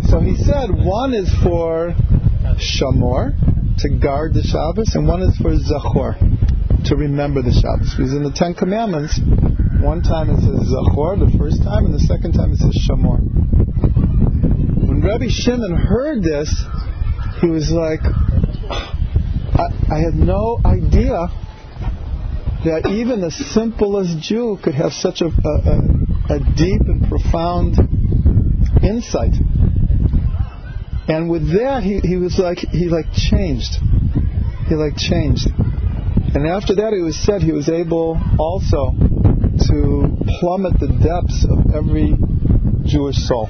So 0.09 0.21
he 0.21 0.37
said, 0.37 0.69
One 0.71 1.13
is 1.13 1.29
for 1.43 1.93
Shamor, 2.55 3.56
to 3.79 3.89
guard 3.89 4.33
the 4.33 4.41
Shabbos, 4.41 4.95
and 4.95 5.07
one 5.07 5.21
is 5.21 5.37
for 5.37 5.53
Zachor, 5.53 6.17
to 6.85 6.95
remember 6.95 7.41
the 7.41 7.53
Shabbos. 7.53 7.93
Because 7.95 8.13
in 8.13 8.23
the 8.23 8.31
Ten 8.31 8.53
Commandments, 8.53 9.19
one 9.81 10.01
time 10.01 10.29
it 10.29 10.41
says 10.41 10.73
Zachor, 10.73 11.19
the 11.19 11.37
first 11.37 11.61
time, 11.61 11.85
and 11.85 11.93
the 11.93 12.05
second 12.09 12.33
time 12.33 12.51
it 12.53 12.57
says 12.57 12.73
Shamor. 12.89 13.21
When 14.87 15.01
Rabbi 15.01 15.27
Shimon 15.29 15.75
heard 15.75 16.23
this, 16.23 16.49
he 17.41 17.47
was 17.47 17.69
like, 17.69 18.01
I, 18.01 19.69
I 19.93 19.99
had 19.99 20.15
no 20.15 20.59
idea 20.65 21.27
that 22.65 22.89
even 22.89 23.21
the 23.21 23.29
simplest 23.29 24.19
Jew 24.19 24.57
could 24.63 24.73
have 24.73 24.91
such 24.91 25.21
a, 25.21 25.27
a, 25.27 26.35
a 26.35 26.39
deep 26.55 26.81
and 26.81 27.07
profound 27.07 27.77
insight. 28.81 29.35
And 31.07 31.29
with 31.29 31.47
that, 31.53 31.83
he, 31.83 31.99
he 31.99 32.17
was 32.17 32.37
like, 32.37 32.59
he 32.59 32.89
like 32.89 33.05
changed. 33.13 33.79
He 34.67 34.75
like 34.75 34.97
changed. 34.97 35.47
And 35.47 36.45
after 36.45 36.75
that, 36.75 36.91
it 36.91 37.01
was 37.01 37.17
said 37.17 37.41
he 37.41 37.53
was 37.53 37.69
able 37.69 38.19
also 38.37 38.91
to 38.91 40.17
plummet 40.39 40.79
the 40.79 40.87
depths 40.99 41.47
of 41.49 41.73
every 41.73 42.13
Jewish 42.85 43.15
soul. 43.15 43.47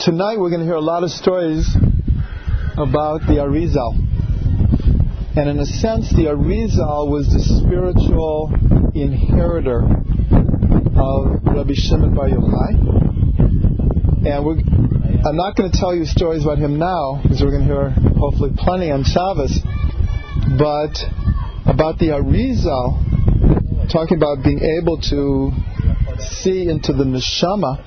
Tonight, 0.00 0.38
we're 0.38 0.50
going 0.50 0.60
to 0.60 0.66
hear 0.66 0.74
a 0.74 0.80
lot 0.80 1.04
of 1.04 1.10
stories 1.10 1.68
about 2.76 3.20
the 3.22 3.38
Arizal. 3.38 3.94
And 5.36 5.48
in 5.48 5.58
a 5.60 5.66
sense, 5.66 6.10
the 6.10 6.26
Arizal 6.26 7.08
was 7.08 7.28
the 7.28 7.40
spiritual 7.40 8.52
inheritor 8.94 9.82
of 10.98 11.42
Rabbi 11.44 11.74
Shimon 11.74 12.14
Bar 12.14 12.28
Yochai. 12.28 13.15
And 14.28 15.24
I'm 15.24 15.36
not 15.36 15.54
going 15.54 15.70
to 15.70 15.78
tell 15.78 15.94
you 15.94 16.04
stories 16.04 16.42
about 16.42 16.58
him 16.58 16.78
now, 16.78 17.20
because 17.22 17.40
we're 17.40 17.52
going 17.52 17.68
to 17.68 17.72
hear 17.72 17.90
hopefully 18.18 18.50
plenty 18.56 18.90
on 18.90 19.04
Shabbos, 19.04 19.60
but 20.58 20.98
about 21.64 21.98
the 21.98 22.10
Arizal, 22.10 23.88
talking 23.92 24.16
about 24.16 24.42
being 24.42 24.60
able 24.80 25.00
to 25.10 25.52
see 26.18 26.68
into 26.68 26.92
the 26.92 27.04
neshama, 27.04 27.84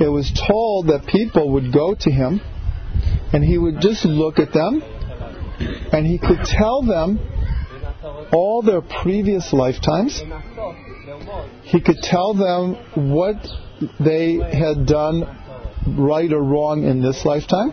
it 0.00 0.08
was 0.08 0.30
told 0.30 0.88
that 0.88 1.06
people 1.06 1.52
would 1.52 1.72
go 1.72 1.94
to 1.98 2.10
him 2.10 2.40
and 3.32 3.42
he 3.42 3.56
would 3.56 3.80
just 3.80 4.04
look 4.04 4.38
at 4.38 4.52
them 4.52 4.82
and 5.92 6.06
he 6.06 6.18
could 6.18 6.44
tell 6.44 6.82
them 6.82 7.18
all 8.32 8.62
their 8.62 8.82
previous 8.82 9.52
lifetimes. 9.52 10.22
He 11.62 11.80
could 11.80 11.98
tell 12.02 12.34
them 12.34 13.10
what 13.12 13.36
they 14.00 14.34
had 14.34 14.86
done 14.86 15.22
right 15.86 16.32
or 16.32 16.42
wrong 16.42 16.84
in 16.84 17.00
this 17.00 17.24
lifetime 17.24 17.72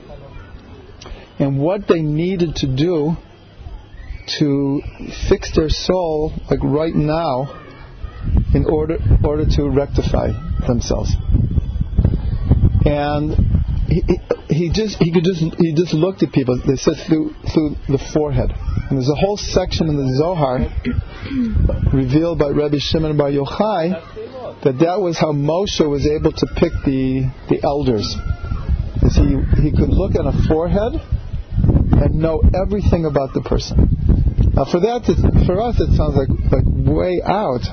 and 1.39 1.59
what 1.59 1.87
they 1.87 2.01
needed 2.01 2.55
to 2.57 2.67
do 2.67 3.17
to 4.39 4.81
fix 5.29 5.51
their 5.55 5.69
soul 5.69 6.33
like 6.49 6.63
right 6.63 6.95
now 6.95 7.61
in 8.53 8.65
order 8.65 8.97
order 9.23 9.45
to 9.45 9.69
rectify 9.69 10.29
themselves 10.65 11.13
and 12.85 13.35
he, 13.87 14.03
he 14.49 14.69
just 14.69 14.97
he 15.01 15.11
could 15.11 15.23
just 15.23 15.41
he 15.59 15.73
just 15.73 15.93
looked 15.93 16.23
at 16.23 16.31
people. 16.31 16.59
They 16.65 16.75
said 16.75 16.95
through 17.07 17.33
through 17.53 17.75
the 17.87 17.97
forehead. 18.13 18.51
And 18.87 18.99
there's 18.99 19.09
a 19.09 19.15
whole 19.15 19.37
section 19.37 19.89
in 19.89 19.97
the 19.97 20.13
Zohar 20.15 20.59
revealed 21.91 22.37
by 22.37 22.49
Rabbi 22.49 22.77
Shimon 22.77 23.17
Bar 23.17 23.31
Yochai 23.31 24.61
that 24.61 24.77
that 24.77 25.01
was 25.01 25.17
how 25.17 25.31
Moshe 25.33 25.81
was 25.89 26.05
able 26.05 26.31
to 26.31 26.47
pick 26.55 26.71
the 26.85 27.25
the 27.49 27.63
elders. 27.63 28.05
Is 29.01 29.15
he 29.15 29.41
he 29.61 29.71
could 29.71 29.89
look 29.89 30.13
at 30.13 30.25
a 30.25 30.33
forehead 30.47 31.01
and 31.01 32.15
know 32.21 32.43
everything 32.53 33.05
about 33.05 33.33
the 33.33 33.41
person. 33.41 33.89
Now 34.53 34.65
for 34.65 34.79
that 34.79 35.01
for 35.47 35.61
us 35.61 35.79
it 35.81 35.89
sounds 35.97 36.15
like 36.15 36.29
like 36.53 36.65
way 36.69 37.21
out. 37.25 37.65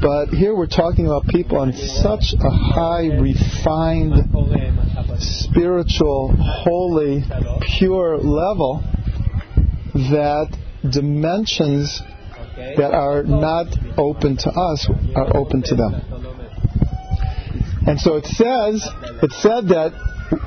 But 0.00 0.32
here 0.32 0.56
we're 0.56 0.66
talking 0.66 1.04
about 1.04 1.26
people 1.26 1.58
on 1.58 1.74
such 1.74 2.32
a 2.40 2.48
high, 2.48 3.20
refined, 3.20 4.16
spiritual, 5.20 6.34
holy, 6.38 7.22
pure 7.76 8.16
level 8.16 8.82
that 10.10 10.56
dimensions 10.90 12.00
that 12.76 12.92
are 12.92 13.22
not 13.22 13.66
open 13.98 14.36
to 14.36 14.50
us 14.50 14.88
are 15.14 15.36
open 15.36 15.62
to 15.62 15.74
them. 15.74 15.94
And 17.86 17.98
so 17.98 18.16
it 18.16 18.26
says, 18.26 18.86
it 19.22 19.32
said 19.32 19.68
that 19.68 19.92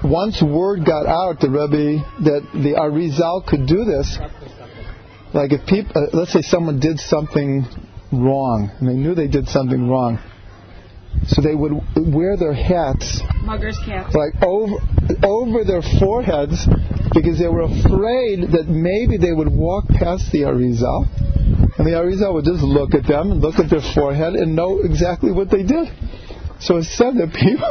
once 0.04 0.42
word 0.42 0.86
got 0.86 1.06
out, 1.08 1.40
the 1.40 1.50
Rebbe, 1.50 2.04
that 2.24 2.42
the 2.54 2.76
Arizal 2.78 3.46
could 3.46 3.68
do 3.68 3.84
this. 3.84 4.18
Like 5.34 5.52
if 5.52 5.66
people, 5.66 5.92
uh, 5.96 6.16
let's 6.16 6.32
say 6.32 6.42
someone 6.42 6.80
did 6.80 7.00
something 7.00 7.66
wrong, 8.12 8.70
and 8.80 8.88
they 8.88 8.94
knew 8.94 9.16
they 9.16 9.28
did 9.28 9.48
something 9.48 9.90
wrong, 9.90 10.20
so 11.26 11.42
they 11.42 11.56
would 11.56 11.74
wear 11.96 12.38
their 12.38 12.54
hats 12.54 13.22
Mugger's 13.44 13.80
cap. 13.86 14.14
like 14.14 14.34
over 14.44 14.78
over 15.24 15.64
their 15.64 15.82
foreheads 16.00 16.68
because 17.14 17.38
they 17.40 17.48
were 17.48 17.62
afraid 17.62 18.52
that 18.52 18.66
maybe 18.68 19.18
they 19.18 19.32
would 19.32 19.50
walk 19.50 19.88
past 19.88 20.32
the 20.32 20.42
Arizal 20.42 21.08
and 21.78 21.88
the 21.88 21.92
Arizal 21.92 22.34
would 22.36 22.46
just 22.46 22.64
look 22.64 22.94
at 22.94 23.08
them 23.08 23.32
and 23.32 23.42
look 23.42 23.58
at 23.58 23.70
their 23.70 23.82
forehead 23.82 24.34
and 24.34 24.56
know 24.56 24.80
exactly 24.82 25.32
what 25.32 25.50
they 25.50 25.64
did. 25.64 25.90
So 26.60 26.78
it's 26.78 26.96
said 26.96 27.18
that 27.18 27.34
people 27.34 27.66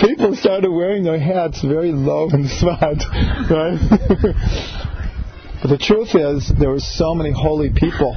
people 0.00 0.34
started 0.34 0.70
wearing 0.70 1.04
their 1.04 1.20
hats 1.20 1.62
very 1.62 1.92
low 1.92 2.28
and 2.30 2.50
flat, 2.50 2.98
right? 3.50 3.78
but 5.62 5.68
the 5.68 5.78
truth 5.78 6.14
is 6.14 6.50
there 6.58 6.70
were 6.70 6.80
so 6.80 7.14
many 7.14 7.30
holy 7.30 7.70
people 7.70 8.16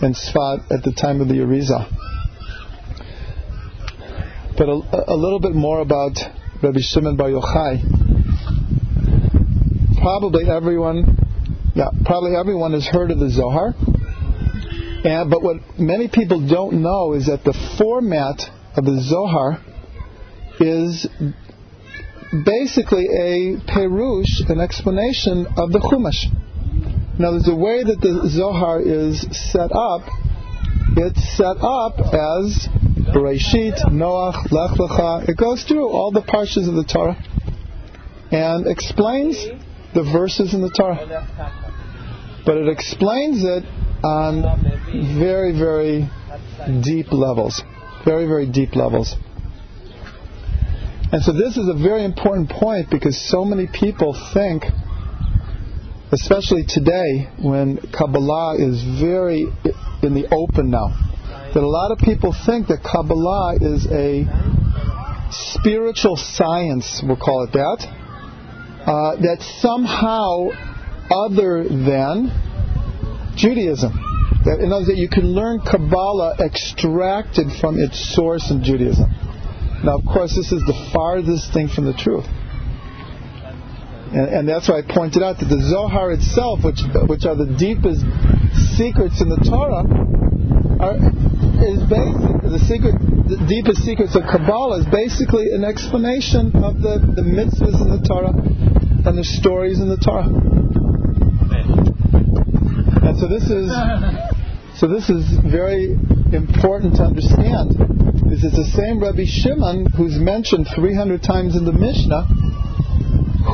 in 0.00 0.14
Sfat 0.14 0.70
at 0.70 0.84
the 0.84 0.92
time 0.92 1.20
of 1.20 1.28
the 1.28 1.34
Arizal. 1.34 1.90
But 4.56 4.68
a, 4.68 5.12
a 5.12 5.16
little 5.16 5.40
bit 5.40 5.54
more 5.54 5.80
about 5.80 6.16
Rabbi 6.62 6.80
Shimon 6.80 7.16
Bar 7.16 7.30
Yochai. 7.30 8.05
Probably 10.06 10.48
everyone, 10.48 11.18
yeah, 11.74 11.88
probably 12.04 12.36
everyone 12.36 12.74
has 12.74 12.86
heard 12.86 13.10
of 13.10 13.18
the 13.18 13.28
Zohar. 13.28 13.74
And, 15.04 15.28
but 15.28 15.42
what 15.42 15.56
many 15.80 16.06
people 16.06 16.46
don't 16.46 16.80
know 16.80 17.14
is 17.14 17.26
that 17.26 17.42
the 17.42 17.52
format 17.76 18.40
of 18.76 18.84
the 18.84 19.00
Zohar 19.02 19.58
is 20.60 21.08
basically 22.30 23.06
a 23.18 23.56
perush, 23.66 24.48
an 24.48 24.60
explanation 24.60 25.44
of 25.58 25.72
the 25.72 25.80
Chumash. 25.80 26.30
Now, 27.18 27.32
there's 27.32 27.48
a 27.48 27.56
way 27.56 27.82
that 27.82 28.00
the 28.00 28.28
Zohar 28.28 28.80
is 28.80 29.22
set 29.50 29.72
up. 29.74 30.02
It's 30.96 31.36
set 31.36 31.58
up 31.58 31.98
as 31.98 32.68
Bereshit, 33.10 33.82
Noach, 33.90 34.52
Lech 34.52 34.78
Lecha. 34.78 35.28
It 35.28 35.36
goes 35.36 35.64
through 35.64 35.88
all 35.88 36.12
the 36.12 36.22
parshas 36.22 36.68
of 36.68 36.76
the 36.76 36.84
Torah 36.84 37.20
and 38.30 38.68
explains 38.68 39.65
the 39.96 40.04
verses 40.04 40.54
in 40.54 40.60
the 40.60 40.70
Torah. 40.70 40.98
But 42.44 42.58
it 42.58 42.68
explains 42.68 43.42
it 43.42 43.64
on 44.04 44.42
very, 45.18 45.52
very 45.58 46.08
deep 46.82 47.12
levels. 47.12 47.62
Very, 48.04 48.26
very 48.26 48.46
deep 48.46 48.76
levels. 48.76 49.16
And 51.10 51.22
so 51.22 51.32
this 51.32 51.56
is 51.56 51.68
a 51.68 51.74
very 51.74 52.04
important 52.04 52.50
point 52.50 52.90
because 52.90 53.16
so 53.30 53.44
many 53.44 53.66
people 53.66 54.14
think, 54.34 54.64
especially 56.12 56.64
today 56.68 57.28
when 57.42 57.78
Kabbalah 57.78 58.56
is 58.58 58.82
very 59.00 59.46
in 60.02 60.14
the 60.14 60.28
open 60.32 60.70
now, 60.70 60.88
that 61.54 61.62
a 61.62 61.66
lot 61.66 61.90
of 61.90 61.98
people 61.98 62.34
think 62.44 62.68
that 62.68 62.82
Kabbalah 62.84 63.56
is 63.60 63.86
a 63.90 64.26
spiritual 65.30 66.16
science, 66.16 67.02
we'll 67.04 67.16
call 67.16 67.44
it 67.44 67.52
that, 67.52 68.05
uh, 68.86 69.16
that's 69.20 69.44
somehow 69.60 70.48
other 71.10 71.64
than 71.64 72.30
Judaism. 73.36 73.92
That, 74.46 74.62
in 74.62 74.70
other 74.70 74.86
words, 74.86 74.94
that 74.94 74.96
you 74.96 75.08
can 75.08 75.34
learn 75.34 75.58
Kabbalah 75.60 76.38
extracted 76.38 77.50
from 77.60 77.78
its 77.78 77.98
source 78.14 78.50
in 78.50 78.62
Judaism. 78.62 79.10
Now, 79.82 79.98
of 79.98 80.06
course, 80.06 80.34
this 80.34 80.52
is 80.52 80.62
the 80.62 80.90
farthest 80.94 81.52
thing 81.52 81.68
from 81.68 81.84
the 81.84 81.94
truth. 81.94 82.26
And, 84.06 84.26
and, 84.30 84.48
that's 84.48 84.68
why 84.70 84.78
I 84.78 84.82
pointed 84.86 85.22
out 85.22 85.42
that 85.42 85.50
the 85.50 85.58
Zohar 85.58 86.12
itself, 86.12 86.62
which, 86.62 86.78
which 87.10 87.26
are 87.26 87.34
the 87.34 87.58
deepest 87.58 88.06
secrets 88.78 89.20
in 89.20 89.28
the 89.28 89.42
Torah, 89.42 89.82
are, 90.78 90.96
is 91.66 91.82
basic, 91.90 92.38
the 92.46 92.62
secret, 92.70 92.94
the 93.26 93.42
deepest 93.50 93.82
secrets 93.82 94.14
of 94.14 94.22
Kabbalah 94.30 94.86
is 94.86 94.86
basically 94.94 95.50
an 95.50 95.64
explanation 95.64 96.54
of 96.62 96.78
the, 96.78 97.02
the 97.02 97.26
mitzvahs 97.26 97.82
in 97.82 97.90
the 97.90 98.02
Torah 98.06 98.30
and 99.06 99.16
the 99.16 99.24
stories 99.24 99.78
in 99.78 99.88
the 99.88 99.96
Torah. 99.96 100.26
And 103.06 103.18
so 103.18 103.28
this 103.28 103.44
is 103.44 103.70
so 104.78 104.88
this 104.88 105.08
is 105.08 105.24
very 105.46 105.94
important 106.34 106.96
to 106.96 107.02
understand. 107.04 107.78
This 108.28 108.42
is 108.42 108.52
the 108.52 108.68
same 108.74 109.00
Rabbi 109.00 109.24
Shimon 109.24 109.86
who's 109.96 110.18
mentioned 110.18 110.66
300 110.74 111.22
times 111.22 111.56
in 111.56 111.64
the 111.64 111.72
Mishnah, 111.72 112.26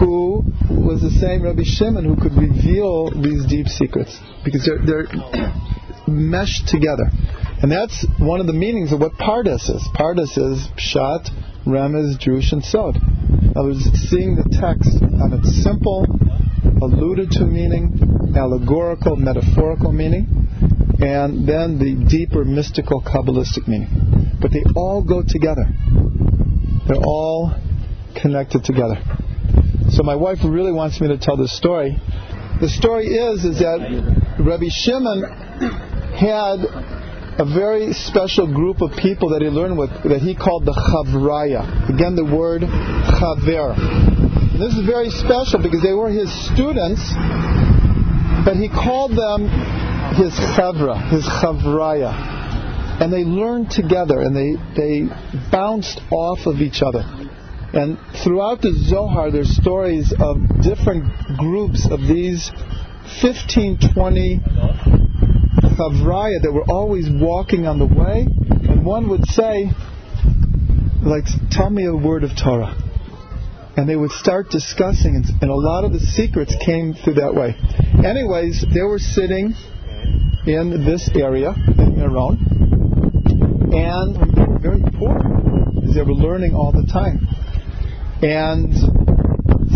who 0.00 0.42
was 0.70 1.02
the 1.02 1.12
same 1.20 1.42
Rabbi 1.42 1.62
Shimon 1.64 2.04
who 2.04 2.16
could 2.16 2.32
reveal 2.32 3.10
these 3.10 3.44
deep 3.46 3.68
secrets 3.68 4.18
because 4.44 4.64
they're, 4.64 4.80
they're 4.84 5.06
meshed 6.08 6.66
together. 6.66 7.12
And 7.62 7.70
that's 7.70 8.04
one 8.18 8.40
of 8.40 8.46
the 8.46 8.52
meanings 8.52 8.92
of 8.92 9.00
what 9.00 9.12
Pardes 9.12 9.70
is. 9.70 9.86
Pardes 9.94 10.36
is 10.36 10.66
Pshat, 10.74 11.30
Remez, 11.66 12.18
Drush 12.18 12.52
and 12.52 12.64
Sod. 12.64 12.96
I 12.96 13.60
was 13.60 13.82
seeing 14.10 14.34
the 14.34 14.48
text 14.50 14.98
on 15.02 15.32
its 15.32 15.62
simple, 15.62 16.06
alluded 16.82 17.30
to 17.32 17.44
meaning, 17.44 18.34
allegorical, 18.34 19.16
metaphorical 19.16 19.92
meaning, 19.92 20.26
and 21.00 21.46
then 21.46 21.78
the 21.78 21.94
deeper 22.08 22.44
mystical 22.44 23.00
Kabbalistic 23.00 23.68
meaning. 23.68 23.88
But 24.40 24.50
they 24.50 24.64
all 24.74 25.02
go 25.02 25.22
together. 25.22 25.66
They're 26.88 27.04
all 27.04 27.54
connected 28.20 28.64
together. 28.64 28.96
So 29.90 30.02
my 30.02 30.16
wife 30.16 30.38
really 30.44 30.72
wants 30.72 31.00
me 31.00 31.08
to 31.08 31.18
tell 31.18 31.36
this 31.36 31.56
story. 31.56 31.96
The 32.60 32.68
story 32.68 33.06
is 33.06 33.44
is 33.44 33.58
that 33.58 33.78
Rabbi 34.38 34.68
Shimon 34.68 35.22
had 36.16 37.01
a 37.38 37.44
very 37.44 37.92
special 37.92 38.46
group 38.46 38.82
of 38.82 38.92
people 38.92 39.30
that 39.30 39.40
he 39.40 39.48
learned 39.48 39.78
with 39.78 39.90
that 40.04 40.20
he 40.20 40.34
called 40.34 40.66
the 40.66 40.76
Chavraya. 40.76 41.88
Again, 41.88 42.14
the 42.14 42.24
word 42.24 42.62
Chaver. 42.62 43.72
This 44.58 44.76
is 44.76 44.84
very 44.84 45.08
special 45.08 45.62
because 45.62 45.82
they 45.82 45.94
were 45.94 46.10
his 46.10 46.28
students, 46.52 47.00
but 48.44 48.56
he 48.56 48.68
called 48.68 49.12
them 49.12 49.48
his 50.12 50.32
Chavra, 50.54 51.08
his 51.08 51.24
Chavraya. 51.24 52.12
And 53.00 53.10
they 53.10 53.24
learned 53.24 53.70
together 53.70 54.20
and 54.20 54.36
they, 54.36 54.60
they 54.76 55.08
bounced 55.50 56.00
off 56.10 56.46
of 56.46 56.60
each 56.60 56.82
other. 56.82 57.02
And 57.72 57.96
throughout 58.22 58.60
the 58.60 58.72
Zohar, 58.76 59.30
there's 59.30 59.56
stories 59.56 60.12
of 60.12 60.36
different 60.60 61.08
groups 61.38 61.88
of 61.90 62.00
these 62.02 62.52
15, 63.22 63.78
20 63.94 64.40
Chavraya 65.76 66.42
that 66.42 66.52
were 66.52 66.64
always 66.68 67.08
walking 67.08 67.66
on 67.66 67.78
the 67.78 67.86
way, 67.86 68.26
and 68.68 68.84
one 68.84 69.08
would 69.08 69.24
say, 69.26 69.70
like, 71.02 71.24
tell 71.50 71.70
me 71.70 71.86
a 71.86 71.94
word 71.94 72.24
of 72.24 72.30
Torah. 72.36 72.76
And 73.76 73.88
they 73.88 73.96
would 73.96 74.10
start 74.10 74.50
discussing, 74.50 75.16
and, 75.16 75.24
and 75.42 75.50
a 75.50 75.54
lot 75.54 75.84
of 75.84 75.92
the 75.92 76.00
secrets 76.00 76.54
came 76.64 76.94
through 76.94 77.14
that 77.14 77.34
way. 77.34 77.56
Anyways, 78.04 78.64
they 78.72 78.82
were 78.82 78.98
sitting 78.98 79.54
in 80.46 80.84
this 80.84 81.08
area, 81.14 81.54
in 81.78 81.96
Meron, 81.96 82.36
and 83.72 84.14
they 84.36 84.44
were 84.44 84.58
very 84.58 84.82
poor, 84.98 85.16
because 85.74 85.94
they 85.94 86.02
were 86.02 86.12
learning 86.12 86.54
all 86.54 86.72
the 86.72 86.86
time. 86.92 87.26
And 88.22 88.74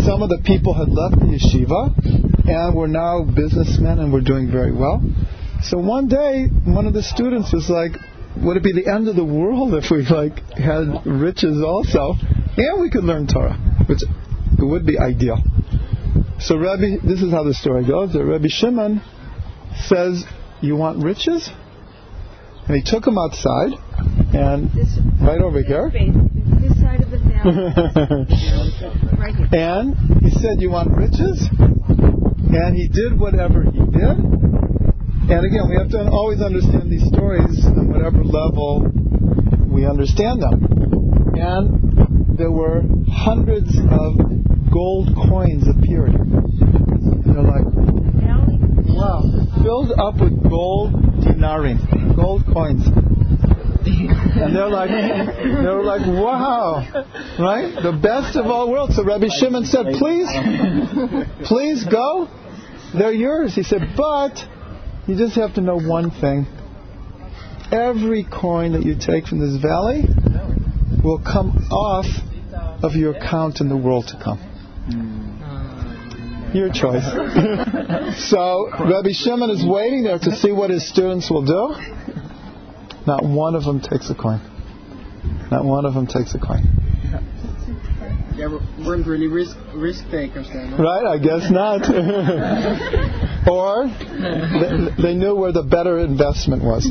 some 0.05 0.21
of 0.21 0.29
the 0.29 0.41
people 0.45 0.73
had 0.73 0.89
left 0.89 1.19
the 1.19 1.33
yeshiva, 1.33 2.47
and 2.47 2.75
were 2.75 2.87
now 2.87 3.23
businessmen 3.23 3.99
and 3.99 4.13
were 4.13 4.21
doing 4.21 4.49
very 4.51 4.71
well. 4.71 5.01
So 5.63 5.77
one 5.77 6.07
day, 6.07 6.47
one 6.65 6.85
of 6.85 6.93
the 6.93 7.03
students 7.03 7.51
was 7.53 7.69
like, 7.69 7.91
"Would 8.43 8.57
it 8.57 8.63
be 8.63 8.73
the 8.73 8.87
end 8.87 9.07
of 9.07 9.15
the 9.15 9.25
world 9.25 9.73
if 9.73 9.89
we 9.89 10.05
like 10.05 10.39
had 10.53 11.05
riches 11.05 11.61
also, 11.61 12.15
and 12.57 12.81
we 12.81 12.89
could 12.89 13.03
learn 13.03 13.27
Torah?" 13.27 13.57
Which 13.87 14.03
it 14.03 14.63
would 14.63 14.85
be 14.85 14.97
ideal. 14.99 15.37
So 16.39 16.57
Rabbi, 16.57 16.97
this 17.03 17.21
is 17.21 17.31
how 17.31 17.43
the 17.43 17.53
story 17.53 17.85
goes. 17.85 18.13
That 18.13 18.23
Rabbi 18.25 18.47
Shimon 18.49 19.01
says, 19.87 20.25
"You 20.61 20.75
want 20.75 21.03
riches?" 21.03 21.49
And 22.67 22.75
he 22.75 22.83
took 22.83 23.07
him 23.07 23.17
outside, 23.17 23.71
and 24.33 24.69
This, 24.71 24.99
right 25.21 25.39
over 25.39 25.61
here. 25.63 25.89
This 25.89 26.75
side 26.81 27.01
of 27.01 27.11
the 27.11 27.17
valley. 27.19 27.37
right 29.17 29.35
here. 29.35 29.47
And 29.53 29.95
he 30.21 30.31
said, 30.31 30.61
You 30.61 30.69
want 30.69 30.91
riches? 30.91 31.47
And 31.49 32.75
he 32.75 32.87
did 32.87 33.17
whatever 33.17 33.63
he 33.63 33.79
did. 33.79 34.56
And 35.29 35.45
again, 35.45 35.67
we 35.69 35.75
have 35.75 35.89
to 35.89 36.09
always 36.09 36.41
understand 36.41 36.89
these 36.89 37.05
stories 37.07 37.65
on 37.65 37.91
whatever 37.91 38.23
level 38.23 38.89
we 39.67 39.85
understand 39.85 40.41
them. 40.41 40.63
And 41.35 42.37
there 42.37 42.49
were 42.49 42.83
hundreds 43.11 43.77
of 43.77 44.15
gold 44.71 45.13
coins 45.29 45.67
appearing. 45.67 46.15
And 46.15 47.25
they're 47.25 47.43
like, 47.43 47.65
wow, 48.87 49.21
filled 49.61 49.91
up 49.99 50.15
with 50.21 50.49
gold 50.49 50.93
dinarim, 51.19 52.15
gold 52.15 52.45
coins. 52.45 52.87
And 52.87 54.55
they're 54.55 54.69
like, 54.69 54.89
they 54.89 55.69
were 55.69 55.83
like, 55.83 56.07
wow, 56.07 56.87
right? 57.37 57.75
The 57.83 57.99
best 58.01 58.37
of 58.37 58.45
all 58.45 58.71
worlds. 58.71 58.95
So 58.95 59.03
Rabbi 59.03 59.27
Shimon 59.27 59.65
said, 59.65 59.87
please, 59.99 60.29
please 61.43 61.83
go. 61.83 62.29
They're 62.97 63.11
yours. 63.11 63.53
He 63.55 63.63
said, 63.63 63.93
but 63.97 64.39
you 65.07 65.15
just 65.17 65.35
have 65.35 65.53
to 65.55 65.61
know 65.61 65.79
one 65.79 66.11
thing. 66.11 66.45
Every 67.71 68.23
coin 68.23 68.73
that 68.73 68.83
you 68.83 68.95
take 68.99 69.27
from 69.27 69.39
this 69.39 69.55
valley 69.61 70.03
will 71.03 71.19
come 71.19 71.51
off 71.71 72.05
of 72.83 72.95
your 72.95 73.15
account 73.15 73.59
in 73.61 73.69
the 73.69 73.77
world 73.77 74.07
to 74.07 74.17
come. 74.23 74.37
Hmm. 74.39 76.55
Your 76.57 76.69
choice. 76.71 77.03
so 78.29 78.69
Rabbi 78.71 79.11
Shimon 79.11 79.49
is 79.49 79.65
waiting 79.65 80.03
there 80.03 80.17
to 80.19 80.31
see 80.35 80.51
what 80.51 80.69
his 80.69 80.87
students 80.87 81.29
will 81.29 81.43
do. 81.45 81.75
Not 83.05 83.23
one 83.23 83.55
of 83.55 83.63
them 83.65 83.81
takes 83.81 84.09
a 84.09 84.15
coin. 84.15 84.39
Not 85.51 85.65
one 85.65 85.85
of 85.85 85.93
them 85.93 86.07
takes 86.07 86.33
a 86.35 86.39
coin. 86.39 86.63
They 88.37 88.47
were- 88.47 88.61
weren't 88.85 89.07
really 89.07 89.27
risk 89.27 89.57
risk 89.73 90.09
takers 90.11 90.47
then. 90.53 90.69
huh? 90.69 90.83
Right? 90.83 91.05
I 91.05 91.17
guess 91.17 91.49
not. 91.51 91.81
or 93.47 93.87
they, 93.87 95.01
they 95.01 95.15
knew 95.15 95.35
where 95.35 95.51
the 95.51 95.63
better 95.63 95.99
investment 95.99 96.63
was. 96.63 96.83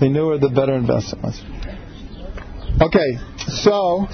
They 0.00 0.08
knew 0.08 0.28
where 0.28 0.38
the 0.38 0.48
better 0.48 0.74
investment 0.74 1.24
was. 1.24 1.42
Okay, 2.80 3.18
so 3.62 4.06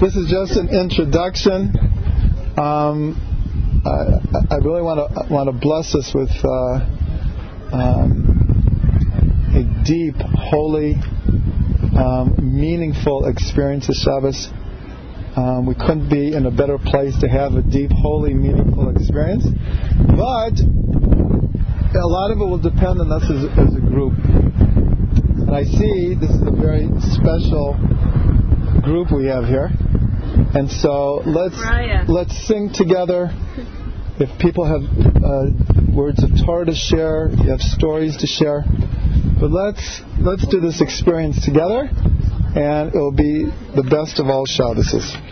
this 0.00 0.16
is 0.16 0.28
just 0.28 0.56
an 0.58 0.68
introduction. 0.68 1.72
Um, 2.58 3.14
I, 3.84 4.54
I 4.54 4.56
really 4.58 4.82
want 4.82 4.98
to 4.98 5.32
want 5.32 5.48
to 5.48 5.52
bless 5.52 5.94
us 5.94 6.12
with 6.14 6.30
uh, 6.44 6.80
um, 7.72 8.42
a 9.54 9.84
deep, 9.84 10.16
holy, 10.16 10.94
um, 11.96 12.36
meaningful 12.42 13.26
experience 13.26 13.88
of 13.88 13.94
Shabbos. 13.94 14.48
Um, 15.34 15.64
we 15.64 15.74
couldn't 15.74 16.10
be 16.10 16.34
in 16.34 16.44
a 16.44 16.50
better 16.50 16.76
place 16.78 17.16
to 17.20 17.28
have 17.28 17.54
a 17.54 17.62
deep, 17.62 17.90
holy, 17.90 18.34
meaningful 18.34 18.94
experience. 18.94 19.44
But 19.96 20.60
a 20.60 22.06
lot 22.06 22.30
of 22.30 22.38
it 22.38 22.44
will 22.44 22.60
depend 22.60 23.00
on 23.00 23.10
us 23.10 23.24
as, 23.24 23.44
as 23.56 23.74
a 23.76 23.80
group. 23.80 24.12
And 24.18 25.56
I 25.56 25.64
see 25.64 26.14
this 26.20 26.30
is 26.30 26.42
a 26.42 26.50
very 26.50 26.88
special 27.16 27.76
group 28.82 29.12
we 29.12 29.26
have 29.26 29.44
here. 29.44 29.70
And 30.54 30.70
so 30.70 31.22
let's 31.24 31.56
let's 32.08 32.36
sing 32.46 32.70
together. 32.72 33.30
If 34.20 34.38
people 34.38 34.64
have 34.64 34.82
uh, 34.84 35.96
words 35.96 36.22
of 36.22 36.30
Torah 36.44 36.66
to 36.66 36.74
share, 36.74 37.30
you 37.30 37.50
have 37.50 37.60
stories 37.60 38.18
to 38.18 38.26
share, 38.26 38.64
but 39.40 39.50
let's 39.50 40.02
let's 40.20 40.46
do 40.46 40.60
this 40.60 40.80
experience 40.80 41.44
together, 41.44 41.88
and 42.54 42.94
it 42.94 42.98
will 42.98 43.12
be 43.12 43.44
the 43.74 43.82
best 43.82 44.18
of 44.18 44.28
all 44.28 44.46
Shabbases. 44.46 45.31